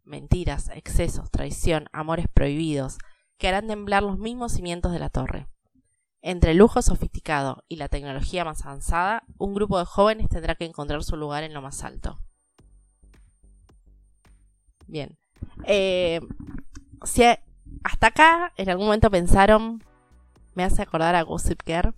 Mentiras, 0.05 0.69
excesos, 0.75 1.31
traición, 1.31 1.87
amores 1.91 2.27
prohibidos, 2.31 2.99
que 3.39 3.49
harán 3.49 3.67
temblar 3.67 4.03
los 4.03 4.19
mismos 4.19 4.53
cimientos 4.53 4.93
de 4.93 4.99
la 4.99 5.09
torre. 5.09 5.49
Entre 6.21 6.51
el 6.51 6.59
lujo 6.59 6.83
sofisticado 6.83 7.65
y 7.67 7.77
la 7.77 7.89
tecnología 7.89 8.45
más 8.45 8.67
avanzada, 8.67 9.23
un 9.39 9.55
grupo 9.55 9.79
de 9.79 9.87
jóvenes 9.87 10.29
tendrá 10.29 10.55
que 10.55 10.67
encontrar 10.67 11.03
su 11.03 11.17
lugar 11.17 11.45
en 11.45 11.55
lo 11.55 11.63
más 11.63 11.83
alto. 11.83 12.19
Bien. 14.87 15.17
Eh, 15.65 16.21
hasta 17.85 18.07
acá 18.07 18.53
en 18.59 18.69
algún 18.69 18.85
momento 18.85 19.11
pensaron 19.11 19.83
me 20.55 20.63
hace 20.63 20.83
acordar 20.83 21.15
a 21.15 21.23
Gossip 21.23 21.63
Girl. 21.65 21.95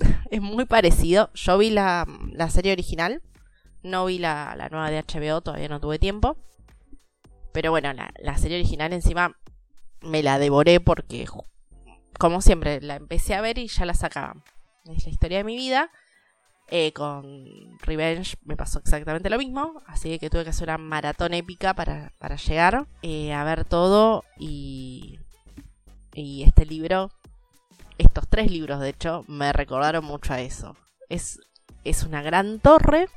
Es 0.30 0.40
muy 0.40 0.64
parecido. 0.64 1.30
Yo 1.34 1.58
vi 1.58 1.70
la, 1.70 2.06
serie 2.50 2.72
original, 2.72 3.22
no 3.82 4.06
vi 4.06 4.18
la, 4.18 4.68
nueva 4.70 4.90
de 4.90 5.02
HBO, 5.02 5.40
todavía 5.40 5.68
no 5.68 5.80
tuve 5.80 5.98
tiempo. 5.98 6.36
Pero 7.52 7.70
bueno, 7.70 7.92
la, 7.92 8.12
la 8.20 8.38
serie 8.38 8.58
original 8.58 8.92
encima 8.92 9.36
me 10.02 10.22
la 10.22 10.38
devoré 10.38 10.80
porque, 10.80 11.26
como 12.18 12.40
siempre, 12.40 12.80
la 12.80 12.96
empecé 12.96 13.34
a 13.34 13.40
ver 13.40 13.58
y 13.58 13.66
ya 13.66 13.84
la 13.84 13.94
sacaban. 13.94 14.42
Es 14.86 15.04
la 15.04 15.10
historia 15.10 15.38
de 15.38 15.44
mi 15.44 15.56
vida. 15.56 15.90
Eh, 16.72 16.92
con 16.92 17.78
Revenge 17.80 18.36
me 18.44 18.56
pasó 18.56 18.78
exactamente 18.78 19.28
lo 19.28 19.38
mismo, 19.38 19.82
así 19.88 20.20
que 20.20 20.30
tuve 20.30 20.44
que 20.44 20.50
hacer 20.50 20.68
una 20.68 20.78
maratón 20.78 21.34
épica 21.34 21.74
para, 21.74 22.12
llegar 22.36 22.86
eh, 23.02 23.32
a 23.32 23.42
ver 23.42 23.64
todo 23.64 24.24
y, 24.38 25.18
y 26.14 26.44
este 26.44 26.66
libro, 26.66 27.10
estos 28.00 28.28
tres 28.28 28.50
libros 28.50 28.80
de 28.80 28.90
hecho, 28.90 29.24
me 29.28 29.52
recordaron 29.52 30.04
mucho 30.04 30.32
a 30.32 30.40
eso. 30.40 30.76
Es, 31.08 31.40
es 31.84 32.04
una 32.04 32.22
gran 32.22 32.60
torre 32.60 33.08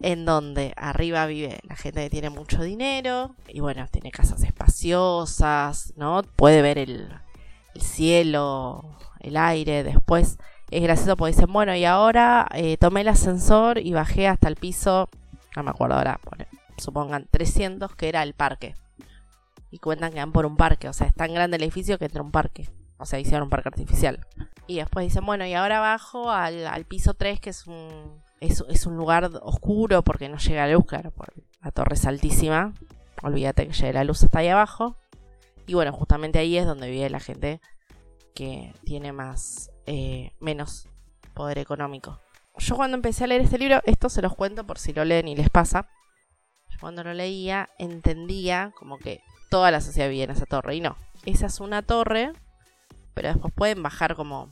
en 0.00 0.24
donde 0.24 0.74
arriba 0.76 1.26
vive 1.26 1.60
la 1.62 1.76
gente 1.76 2.02
que 2.02 2.10
tiene 2.10 2.30
mucho 2.30 2.62
dinero 2.62 3.34
y 3.48 3.60
bueno, 3.60 3.86
tiene 3.90 4.10
casas 4.10 4.42
espaciosas, 4.42 5.94
¿no? 5.96 6.22
Puede 6.36 6.62
ver 6.62 6.78
el, 6.78 7.08
el 7.74 7.80
cielo, 7.80 8.98
el 9.20 9.36
aire, 9.36 9.84
después 9.84 10.38
es 10.70 10.82
gracioso 10.82 11.16
porque 11.16 11.32
dicen, 11.32 11.52
bueno, 11.52 11.74
y 11.74 11.84
ahora 11.84 12.46
eh, 12.52 12.76
tomé 12.76 13.02
el 13.02 13.08
ascensor 13.08 13.78
y 13.78 13.92
bajé 13.92 14.26
hasta 14.26 14.48
el 14.48 14.56
piso, 14.56 15.08
no 15.54 15.62
me 15.62 15.70
acuerdo 15.70 15.96
ahora, 15.96 16.20
supongan 16.76 17.26
300, 17.30 17.94
que 17.94 18.08
era 18.08 18.22
el 18.22 18.34
parque. 18.34 18.74
Y 19.70 19.78
cuentan 19.78 20.12
que 20.12 20.18
van 20.18 20.32
por 20.32 20.46
un 20.46 20.56
parque, 20.56 20.88
o 20.88 20.92
sea, 20.92 21.06
es 21.06 21.14
tan 21.14 21.32
grande 21.34 21.56
el 21.56 21.62
edificio 21.62 21.98
que 21.98 22.06
entra 22.06 22.22
un 22.22 22.30
parque. 22.30 22.68
O 22.98 23.06
sea, 23.06 23.18
hicieron 23.18 23.44
un 23.44 23.50
parque 23.50 23.68
artificial. 23.68 24.26
Y 24.66 24.76
después 24.76 25.06
dicen, 25.06 25.24
bueno, 25.24 25.46
y 25.46 25.54
ahora 25.54 25.80
bajo 25.80 26.30
al, 26.30 26.84
piso 26.86 27.14
3, 27.14 27.40
que 27.40 27.50
es 27.50 27.66
un, 27.66 28.22
es, 28.40 28.86
un 28.86 28.96
lugar 28.96 29.30
oscuro 29.42 30.02
porque 30.02 30.28
no 30.28 30.38
llega 30.38 30.66
la 30.66 30.74
luz, 30.74 30.86
claro, 30.86 31.12
la 31.62 31.70
torre 31.70 31.94
es 31.94 32.06
altísima. 32.06 32.74
Olvídate 33.22 33.66
que 33.66 33.72
llegue 33.72 33.92
la 33.92 34.04
luz 34.04 34.22
hasta 34.24 34.40
ahí 34.40 34.48
abajo. 34.48 34.96
Y 35.66 35.74
bueno, 35.74 35.92
justamente 35.92 36.38
ahí 36.38 36.56
es 36.56 36.66
donde 36.66 36.90
vive 36.90 37.10
la 37.10 37.20
gente 37.20 37.60
que 38.34 38.72
tiene 38.84 39.12
más 39.12 39.70
eh, 39.86 40.32
menos 40.40 40.88
poder 41.34 41.58
económico. 41.58 42.20
Yo 42.58 42.76
cuando 42.76 42.96
empecé 42.96 43.24
a 43.24 43.26
leer 43.26 43.42
este 43.42 43.58
libro, 43.58 43.80
esto 43.84 44.08
se 44.08 44.22
los 44.22 44.34
cuento 44.34 44.64
por 44.66 44.78
si 44.78 44.92
lo 44.92 45.04
leen 45.04 45.28
y 45.28 45.36
les 45.36 45.50
pasa. 45.50 45.88
cuando 46.80 47.02
lo 47.04 47.14
leía 47.14 47.70
entendía 47.78 48.72
como 48.78 48.98
que 48.98 49.22
toda 49.50 49.70
la 49.70 49.80
sociedad 49.80 50.08
vivía 50.08 50.24
en 50.24 50.30
esa 50.30 50.46
torre. 50.46 50.76
Y 50.76 50.80
no, 50.80 50.96
esa 51.24 51.46
es 51.46 51.60
una 51.60 51.82
torre, 51.82 52.32
pero 53.16 53.30
después 53.30 53.54
pueden 53.54 53.82
bajar 53.82 54.14
como 54.14 54.50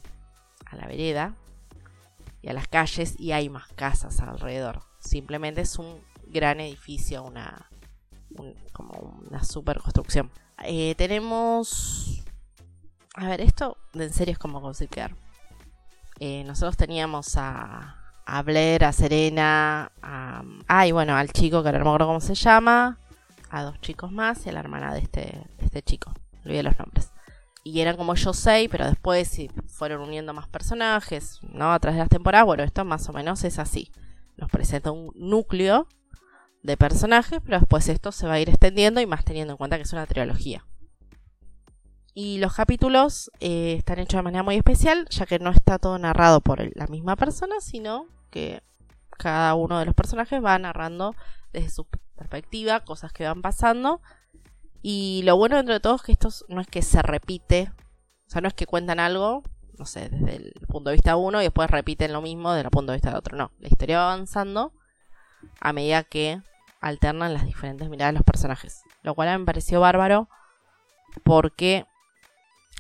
a 0.64 0.76
la 0.76 0.86
vereda 0.86 1.34
y 2.40 2.48
a 2.48 2.54
las 2.54 2.66
calles 2.66 3.14
y 3.20 3.32
hay 3.32 3.50
más 3.50 3.68
casas 3.74 4.20
alrededor. 4.20 4.80
Simplemente 5.00 5.60
es 5.60 5.78
un 5.78 6.00
gran 6.28 6.60
edificio, 6.60 7.22
una, 7.22 7.68
como 8.72 9.20
una 9.28 9.44
super 9.44 9.78
construcción. 9.80 10.30
Eh, 10.62 10.94
tenemos... 10.96 12.24
A 13.16 13.28
ver, 13.28 13.42
esto 13.42 13.76
en 13.92 14.10
serio 14.10 14.32
es 14.32 14.38
como 14.38 14.62
considerar. 14.62 15.14
Eh, 16.18 16.42
nosotros 16.44 16.78
teníamos 16.78 17.36
a, 17.36 17.98
a 18.24 18.42
Blair, 18.42 18.86
a 18.86 18.92
Serena, 18.92 19.92
a... 20.00 20.42
Ah, 20.68 20.86
y 20.86 20.92
bueno, 20.92 21.14
al 21.14 21.30
chico 21.32 21.62
que 21.62 21.68
ahora 21.68 21.80
no 21.80 21.84
me 21.84 21.90
acuerdo 21.90 22.06
cómo 22.06 22.20
se 22.20 22.34
llama, 22.34 22.98
a 23.50 23.62
dos 23.62 23.78
chicos 23.82 24.10
más 24.10 24.46
y 24.46 24.48
a 24.48 24.52
la 24.52 24.60
hermana 24.60 24.94
de 24.94 25.00
este, 25.00 25.42
este 25.58 25.82
chico. 25.82 26.14
Olvidé 26.46 26.62
los 26.62 26.78
nombres. 26.78 27.13
Y 27.64 27.80
eran 27.80 27.96
como 27.96 28.14
yo 28.14 28.34
seis, 28.34 28.68
pero 28.70 28.86
después 28.86 29.26
si 29.26 29.48
fueron 29.66 30.02
uniendo 30.02 30.34
más 30.34 30.46
personajes, 30.48 31.40
¿no? 31.42 31.72
A 31.72 31.80
través 31.80 31.96
de 31.96 32.02
las 32.02 32.10
temporadas, 32.10 32.46
bueno, 32.46 32.62
esto 32.62 32.84
más 32.84 33.08
o 33.08 33.12
menos 33.12 33.42
es 33.42 33.58
así. 33.58 33.90
Nos 34.36 34.50
presenta 34.50 34.90
un 34.90 35.10
núcleo 35.14 35.88
de 36.62 36.76
personajes, 36.76 37.40
pero 37.44 37.58
después 37.58 37.88
esto 37.88 38.12
se 38.12 38.26
va 38.26 38.34
a 38.34 38.40
ir 38.40 38.50
extendiendo 38.50 39.00
y 39.00 39.06
más 39.06 39.24
teniendo 39.24 39.54
en 39.54 39.56
cuenta 39.56 39.76
que 39.76 39.82
es 39.82 39.92
una 39.92 40.06
trilogía. 40.06 40.64
Y 42.14 42.38
los 42.38 42.54
capítulos 42.54 43.30
eh, 43.40 43.74
están 43.78 43.98
hechos 43.98 44.18
de 44.18 44.22
manera 44.22 44.44
muy 44.44 44.56
especial, 44.56 45.08
ya 45.10 45.26
que 45.26 45.40
no 45.40 45.50
está 45.50 45.78
todo 45.78 45.98
narrado 45.98 46.40
por 46.40 46.76
la 46.76 46.86
misma 46.86 47.16
persona, 47.16 47.56
sino 47.60 48.06
que 48.30 48.62
cada 49.10 49.54
uno 49.54 49.78
de 49.78 49.86
los 49.86 49.94
personajes 49.94 50.42
va 50.42 50.58
narrando 50.58 51.14
desde 51.52 51.70
su 51.70 51.86
perspectiva 52.14 52.84
cosas 52.84 53.12
que 53.12 53.24
van 53.24 53.42
pasando. 53.42 54.00
Y 54.86 55.22
lo 55.24 55.38
bueno 55.38 55.56
dentro 55.56 55.72
de 55.72 55.80
todo 55.80 55.94
es 55.94 56.02
que 56.02 56.12
esto 56.12 56.28
no 56.48 56.60
es 56.60 56.66
que 56.66 56.82
se 56.82 57.00
repite, 57.00 57.72
o 58.26 58.30
sea, 58.30 58.42
no 58.42 58.48
es 58.48 58.52
que 58.52 58.66
cuentan 58.66 59.00
algo, 59.00 59.42
no 59.78 59.86
sé, 59.86 60.10
desde 60.10 60.36
el 60.36 60.52
punto 60.68 60.90
de 60.90 60.96
vista 60.96 61.12
de 61.12 61.16
uno 61.16 61.40
y 61.40 61.44
después 61.44 61.70
repiten 61.70 62.12
lo 62.12 62.20
mismo 62.20 62.52
desde 62.52 62.66
el 62.66 62.70
punto 62.70 62.92
de 62.92 62.96
vista 62.96 63.10
de 63.10 63.16
otro. 63.16 63.34
No, 63.34 63.50
la 63.60 63.68
historia 63.68 64.00
va 64.00 64.12
avanzando 64.12 64.74
a 65.58 65.72
medida 65.72 66.02
que 66.02 66.42
alternan 66.82 67.32
las 67.32 67.46
diferentes 67.46 67.88
miradas 67.88 68.12
de 68.12 68.18
los 68.18 68.26
personajes. 68.26 68.82
Lo 69.02 69.14
cual 69.14 69.38
me 69.38 69.46
pareció 69.46 69.80
bárbaro 69.80 70.28
porque 71.22 71.86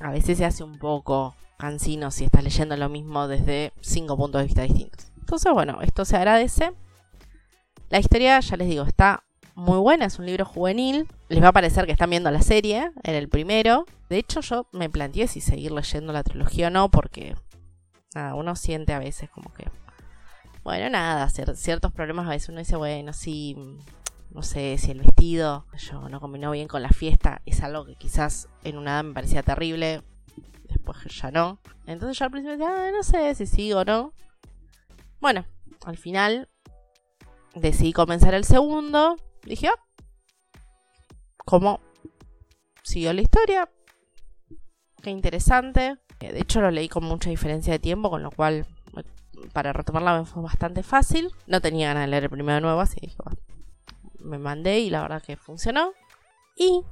a 0.02 0.10
veces 0.10 0.36
se 0.36 0.44
hace 0.44 0.62
un 0.62 0.78
poco 0.78 1.34
cansino 1.56 2.10
si 2.10 2.26
estás 2.26 2.44
leyendo 2.44 2.76
lo 2.76 2.90
mismo 2.90 3.28
desde 3.28 3.72
cinco 3.80 4.18
puntos 4.18 4.42
de 4.42 4.46
vista 4.48 4.60
distintos. 4.60 5.10
Entonces, 5.20 5.50
bueno, 5.54 5.80
esto 5.80 6.04
se 6.04 6.18
agradece. 6.18 6.74
La 7.88 7.98
historia, 7.98 8.38
ya 8.40 8.58
les 8.58 8.68
digo, 8.68 8.84
está 8.84 9.24
muy 9.54 9.78
buena, 9.78 10.06
es 10.06 10.18
un 10.18 10.26
libro 10.26 10.44
juvenil. 10.44 11.08
Les 11.28 11.42
va 11.42 11.48
a 11.48 11.52
parecer 11.52 11.86
que 11.86 11.92
están 11.92 12.10
viendo 12.10 12.30
la 12.30 12.42
serie, 12.42 12.90
en 13.02 13.14
el 13.14 13.28
primero. 13.28 13.86
De 14.08 14.18
hecho, 14.18 14.40
yo 14.40 14.66
me 14.72 14.90
planteé 14.90 15.28
si 15.28 15.40
seguir 15.40 15.72
leyendo 15.72 16.12
la 16.12 16.22
trilogía 16.22 16.68
o 16.68 16.70
no, 16.70 16.90
porque 16.90 17.36
nada, 18.14 18.34
uno 18.34 18.56
siente 18.56 18.92
a 18.92 18.98
veces 18.98 19.30
como 19.30 19.52
que, 19.52 19.68
bueno, 20.62 20.90
nada, 20.90 21.28
ciertos 21.28 21.92
problemas 21.92 22.26
a 22.26 22.30
veces 22.30 22.48
uno 22.48 22.58
dice, 22.58 22.76
bueno, 22.76 23.12
sí, 23.12 23.56
no 24.30 24.42
sé 24.42 24.76
si 24.78 24.90
el 24.90 25.00
vestido 25.00 25.66
yo 25.78 26.08
no 26.08 26.20
combinó 26.20 26.50
bien 26.50 26.68
con 26.68 26.82
la 26.82 26.90
fiesta, 26.90 27.40
es 27.46 27.62
algo 27.62 27.86
que 27.86 27.94
quizás 27.94 28.48
en 28.64 28.76
una 28.76 28.92
edad 28.92 29.04
me 29.04 29.14
parecía 29.14 29.42
terrible, 29.42 30.02
después 30.68 30.98
ya 31.04 31.30
no. 31.30 31.60
Entonces 31.86 32.18
yo 32.18 32.24
al 32.24 32.30
principio 32.30 32.58
decía, 32.58 32.88
ah, 32.88 32.90
no 32.90 33.02
sé 33.02 33.34
si 33.34 33.46
sigo 33.46 33.80
o 33.80 33.84
no. 33.84 34.12
Bueno, 35.20 35.44
al 35.84 35.96
final 35.96 36.48
decidí 37.54 37.92
comenzar 37.92 38.34
el 38.34 38.44
segundo. 38.44 39.16
Dije, 39.44 39.68
oh, 39.68 40.60
¿cómo 41.44 41.80
siguió 42.82 43.12
la 43.12 43.22
historia? 43.22 43.70
Qué 45.02 45.10
interesante. 45.10 45.98
Eh, 46.20 46.32
de 46.32 46.40
hecho 46.40 46.60
lo 46.60 46.70
leí 46.70 46.88
con 46.88 47.04
mucha 47.04 47.30
diferencia 47.30 47.72
de 47.72 47.78
tiempo, 47.78 48.10
con 48.10 48.22
lo 48.22 48.30
cual 48.30 48.66
para 49.52 49.72
retomarla 49.72 50.24
fue 50.24 50.42
bastante 50.42 50.82
fácil. 50.82 51.30
No 51.46 51.60
tenía 51.60 51.88
ganas 51.88 52.04
de 52.04 52.08
leer 52.08 52.24
el 52.24 52.30
primero 52.30 52.54
de 52.54 52.60
nuevo, 52.62 52.80
así 52.80 52.98
dije, 53.00 53.16
me 54.18 54.38
mandé 54.38 54.80
y 54.80 54.90
la 54.90 55.02
verdad 55.02 55.22
que 55.22 55.36
funcionó. 55.36 55.92
Y 56.56 56.82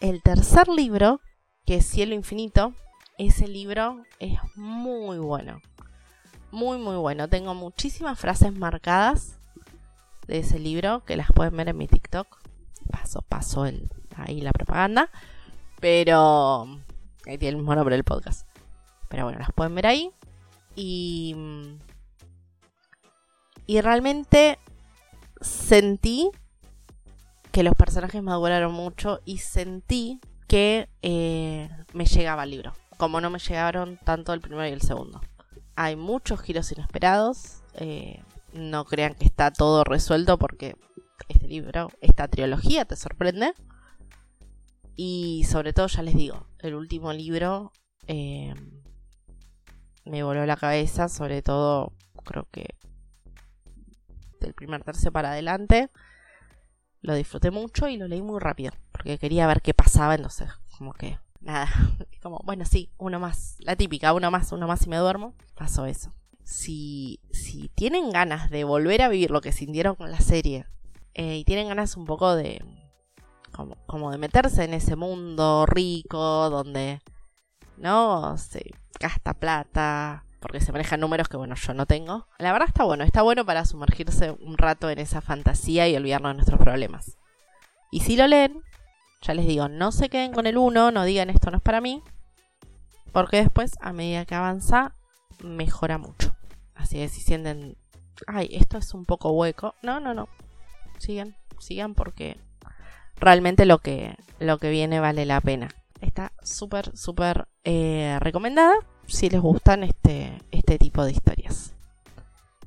el 0.00 0.22
tercer 0.22 0.68
libro, 0.68 1.20
que 1.66 1.76
es 1.76 1.86
Cielo 1.86 2.14
Infinito, 2.14 2.74
ese 3.18 3.48
libro 3.48 4.02
es 4.18 4.38
muy 4.54 5.18
bueno. 5.18 5.60
Muy, 6.52 6.78
muy 6.78 6.96
bueno. 6.96 7.28
Tengo 7.28 7.54
muchísimas 7.54 8.18
frases 8.18 8.52
marcadas 8.52 9.39
de 10.30 10.38
ese 10.38 10.60
libro 10.60 11.04
que 11.04 11.16
las 11.16 11.28
pueden 11.32 11.56
ver 11.56 11.68
en 11.68 11.76
mi 11.76 11.88
TikTok. 11.88 12.38
Paso, 12.90 13.22
paso 13.22 13.66
el, 13.66 13.90
ahí 14.16 14.40
la 14.40 14.52
propaganda. 14.52 15.10
Pero 15.80 16.68
ahí 17.26 17.36
tiene 17.36 17.48
el 17.48 17.56
mismo 17.56 17.74
nombre 17.74 17.96
del 17.96 18.04
podcast. 18.04 18.46
Pero 19.08 19.24
bueno, 19.24 19.40
las 19.40 19.52
pueden 19.52 19.74
ver 19.74 19.86
ahí. 19.86 20.12
Y, 20.76 21.34
y 23.66 23.80
realmente 23.80 24.58
sentí 25.40 26.30
que 27.50 27.64
los 27.64 27.74
personajes 27.74 28.22
maduraron 28.22 28.72
mucho 28.72 29.20
y 29.24 29.38
sentí 29.38 30.20
que 30.46 30.88
eh, 31.02 31.68
me 31.92 32.06
llegaba 32.06 32.44
el 32.44 32.50
libro, 32.50 32.72
como 32.96 33.20
no 33.20 33.30
me 33.30 33.40
llegaron 33.40 33.98
tanto 34.04 34.32
el 34.32 34.40
primero 34.40 34.68
y 34.68 34.72
el 34.72 34.82
segundo. 34.82 35.20
Hay 35.74 35.96
muchos 35.96 36.40
giros 36.40 36.70
inesperados, 36.70 37.62
eh, 37.74 38.22
no 38.52 38.84
crean 38.84 39.14
que 39.14 39.24
está 39.24 39.50
todo 39.50 39.84
resuelto 39.84 40.38
porque 40.38 40.76
este 41.28 41.46
libro, 41.46 41.88
esta 42.00 42.28
trilogía 42.28 42.84
te 42.84 42.96
sorprende. 42.96 43.52
Y 44.96 45.44
sobre 45.48 45.72
todo, 45.72 45.86
ya 45.86 46.02
les 46.02 46.14
digo, 46.14 46.46
el 46.58 46.74
último 46.74 47.12
libro 47.12 47.72
eh, 48.06 48.54
me 50.04 50.22
voló 50.22 50.44
la 50.46 50.56
cabeza, 50.56 51.08
sobre 51.08 51.42
todo 51.42 51.92
creo 52.24 52.46
que 52.50 52.74
del 54.40 54.54
primer 54.54 54.82
tercio 54.84 55.12
para 55.12 55.30
adelante 55.30 55.90
lo 57.02 57.14
disfruté 57.14 57.50
mucho 57.50 57.88
y 57.88 57.96
lo 57.96 58.08
leí 58.08 58.22
muy 58.22 58.40
rápido, 58.40 58.72
porque 58.92 59.18
quería 59.18 59.46
ver 59.46 59.62
qué 59.62 59.72
pasaba, 59.72 60.14
entonces, 60.14 60.50
como 60.76 60.92
que, 60.92 61.18
nada, 61.40 61.68
como, 62.22 62.40
bueno, 62.44 62.64
sí, 62.64 62.90
uno 62.98 63.18
más, 63.18 63.56
la 63.60 63.76
típica, 63.76 64.12
uno 64.12 64.30
más, 64.30 64.52
uno 64.52 64.66
más 64.66 64.86
y 64.86 64.90
me 64.90 64.96
duermo, 64.96 65.34
pasó 65.54 65.86
eso. 65.86 66.12
Si, 66.50 67.20
si 67.30 67.68
tienen 67.68 68.10
ganas 68.10 68.50
de 68.50 68.64
volver 68.64 69.02
a 69.02 69.08
vivir 69.08 69.30
lo 69.30 69.40
que 69.40 69.52
sintieron 69.52 69.94
con 69.94 70.10
la 70.10 70.20
serie 70.20 70.66
eh, 71.14 71.36
y 71.36 71.44
tienen 71.44 71.68
ganas 71.68 71.96
un 71.96 72.06
poco 72.06 72.34
de, 72.34 72.64
como, 73.52 73.76
como 73.86 74.10
de 74.10 74.18
meterse 74.18 74.64
en 74.64 74.74
ese 74.74 74.96
mundo 74.96 75.64
rico 75.66 76.50
donde 76.50 77.00
¿no? 77.80 78.36
Se 78.38 78.72
gasta 79.00 79.34
plata, 79.34 80.24
porque 80.38 80.60
se 80.60 80.72
manejan 80.72 81.00
números 81.00 81.28
que, 81.28 81.36
bueno, 81.36 81.54
yo 81.54 81.74
no 81.74 81.86
tengo. 81.86 82.28
La 82.38 82.52
verdad 82.52 82.68
está 82.68 82.84
bueno, 82.84 83.02
está 83.04 83.22
bueno 83.22 83.44
para 83.44 83.64
sumergirse 83.64 84.30
un 84.30 84.58
rato 84.58 84.90
en 84.90 84.98
esa 84.98 85.20
fantasía 85.20 85.88
y 85.88 85.96
olvidarnos 85.96 86.30
de 86.30 86.34
nuestros 86.34 86.60
problemas. 86.60 87.16
Y 87.90 88.00
si 88.00 88.16
lo 88.16 88.26
leen, 88.26 88.62
ya 89.22 89.34
les 89.34 89.46
digo, 89.46 89.68
no 89.68 89.92
se 89.92 90.08
queden 90.08 90.32
con 90.32 90.46
el 90.46 90.58
1, 90.58 90.92
no 90.92 91.04
digan 91.04 91.30
esto 91.30 91.50
no 91.50 91.56
es 91.56 91.62
para 91.62 91.80
mí, 91.80 92.02
porque 93.12 93.38
después, 93.38 93.72
a 93.80 93.92
medida 93.92 94.26
que 94.26 94.34
avanza, 94.34 94.94
mejora 95.42 95.98
mucho. 95.98 96.29
Así 96.80 96.96
que 96.96 97.08
si 97.08 97.20
sienten, 97.20 97.76
ay, 98.26 98.48
esto 98.52 98.78
es 98.78 98.94
un 98.94 99.04
poco 99.04 99.32
hueco, 99.32 99.74
no, 99.82 100.00
no, 100.00 100.14
no, 100.14 100.28
sigan, 100.98 101.36
sigan 101.58 101.94
porque 101.94 102.38
realmente 103.16 103.66
lo 103.66 103.78
que, 103.78 104.16
lo 104.38 104.58
que 104.58 104.70
viene 104.70 104.98
vale 104.98 105.26
la 105.26 105.40
pena. 105.40 105.68
Está 106.00 106.32
súper, 106.42 106.96
súper 106.96 107.46
eh, 107.64 108.16
recomendada 108.20 108.74
si 109.06 109.28
les 109.28 109.40
gustan 109.40 109.84
este, 109.84 110.40
este 110.50 110.78
tipo 110.78 111.04
de 111.04 111.12
historias. 111.12 111.74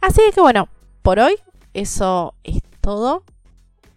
Así 0.01 0.21
que 0.35 0.41
bueno, 0.41 0.69
por 1.01 1.19
hoy 1.19 1.35
eso 1.73 2.35
es 2.43 2.61
todo. 2.81 3.23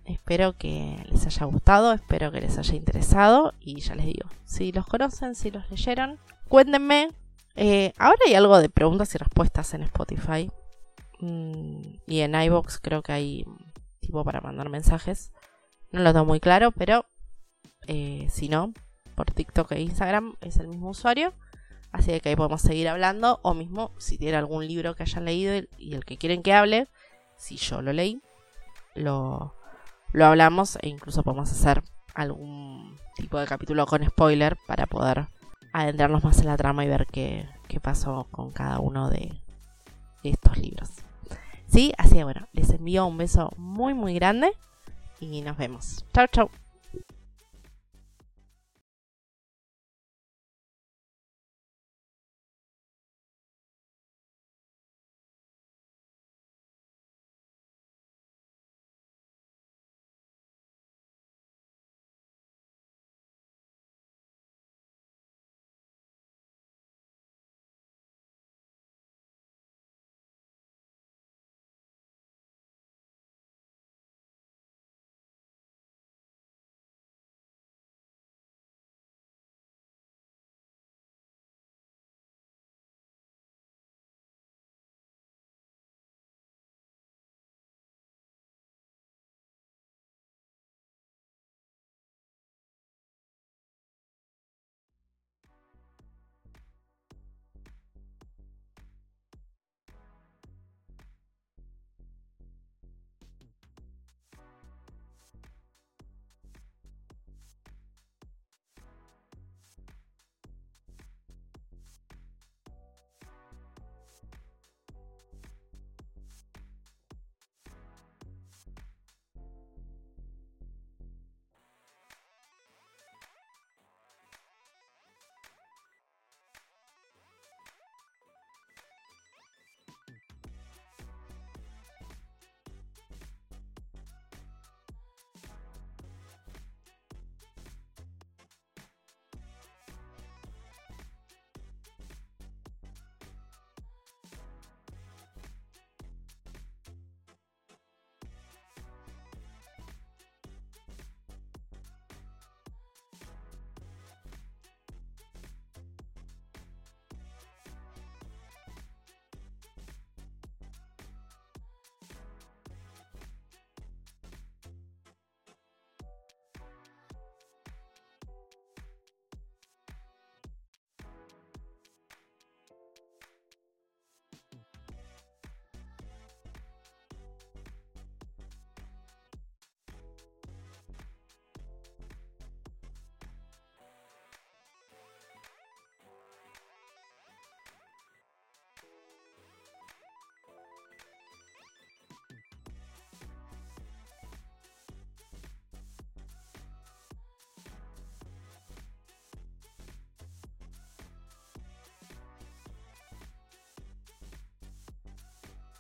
Espero 0.06 0.56
que 0.56 1.04
les 1.10 1.26
haya 1.26 1.46
gustado, 1.46 1.92
espero 1.92 2.30
que 2.30 2.40
les 2.40 2.56
haya 2.56 2.74
interesado 2.74 3.52
y 3.60 3.80
ya 3.80 3.96
les 3.96 4.06
digo, 4.06 4.28
si 4.44 4.70
los 4.70 4.86
conocen, 4.86 5.34
si 5.34 5.50
los 5.50 5.68
leyeron, 5.70 6.18
cuéntenme. 6.48 7.10
Eh, 7.56 7.92
ahora 7.98 8.18
hay 8.26 8.34
algo 8.34 8.58
de 8.58 8.68
preguntas 8.68 9.14
y 9.14 9.18
respuestas 9.18 9.72
en 9.72 9.82
Spotify 9.82 10.50
mm, 11.20 11.80
y 12.06 12.20
en 12.20 12.34
iBox 12.34 12.78
creo 12.78 13.02
que 13.02 13.12
hay 13.12 13.44
tipo 14.00 14.22
para 14.24 14.40
mandar 14.40 14.68
mensajes. 14.68 15.32
No 15.90 16.02
lo 16.02 16.12
tengo 16.12 16.26
muy 16.26 16.40
claro, 16.40 16.70
pero 16.70 17.06
eh, 17.86 18.26
si 18.30 18.48
no, 18.48 18.72
por 19.14 19.30
TikTok 19.30 19.72
e 19.72 19.80
Instagram 19.80 20.34
es 20.40 20.58
el 20.58 20.68
mismo 20.68 20.90
usuario. 20.90 21.32
Así 21.92 22.20
que 22.20 22.28
ahí 22.28 22.36
podemos 22.36 22.60
seguir 22.60 22.88
hablando. 22.88 23.40
O 23.42 23.54
mismo, 23.54 23.92
si 23.98 24.18
tiene 24.18 24.36
algún 24.36 24.66
libro 24.66 24.94
que 24.94 25.04
hayan 25.04 25.24
leído 25.24 25.54
y 25.78 25.94
el 25.94 26.04
que 26.04 26.18
quieren 26.18 26.42
que 26.42 26.52
hable, 26.52 26.88
si 27.36 27.56
yo 27.56 27.80
lo 27.80 27.92
leí, 27.92 28.20
lo, 28.94 29.54
lo 30.12 30.26
hablamos 30.26 30.76
e 30.82 30.88
incluso 30.88 31.22
podemos 31.22 31.50
hacer 31.50 31.82
algún 32.14 32.98
tipo 33.16 33.38
de 33.38 33.46
capítulo 33.46 33.86
con 33.86 34.04
spoiler 34.04 34.58
para 34.66 34.86
poder 34.86 35.28
adentrarnos 35.72 36.24
más 36.24 36.38
en 36.40 36.46
la 36.46 36.56
trama 36.56 36.84
y 36.84 36.88
ver 36.88 37.06
qué, 37.06 37.48
qué 37.68 37.80
pasó 37.80 38.26
con 38.30 38.50
cada 38.50 38.80
uno 38.80 39.10
de 39.10 39.32
estos 40.22 40.58
libros. 40.58 40.90
Sí, 41.68 41.92
así 41.98 42.14
que 42.14 42.24
bueno, 42.24 42.46
les 42.52 42.70
envío 42.70 43.06
un 43.06 43.18
beso 43.18 43.52
muy 43.56 43.94
muy 43.94 44.14
grande 44.14 44.52
y 45.20 45.42
nos 45.42 45.56
vemos. 45.56 46.04
Chao, 46.12 46.26
chao. 46.28 46.50